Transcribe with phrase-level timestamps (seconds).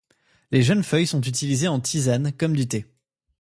[0.49, 2.87] Les jeunes feuilles sont utilisées en tisane comme du thé.